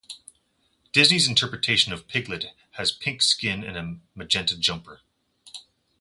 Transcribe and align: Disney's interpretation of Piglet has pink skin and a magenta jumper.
Disney's 0.93 1.27
interpretation 1.27 1.93
of 1.93 2.07
Piglet 2.07 2.55
has 2.71 2.91
pink 2.91 3.21
skin 3.21 3.63
and 3.63 3.77
a 3.77 3.99
magenta 4.15 4.57
jumper. 4.57 5.01